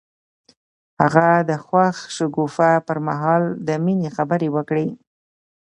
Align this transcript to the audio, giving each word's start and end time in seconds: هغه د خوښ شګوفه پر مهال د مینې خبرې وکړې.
هغه 1.01 1.27
د 1.49 1.51
خوښ 1.65 1.95
شګوفه 2.15 2.71
پر 2.87 2.97
مهال 3.07 3.43
د 3.67 3.69
مینې 3.83 4.09
خبرې 4.17 4.49
وکړې. 4.55 4.87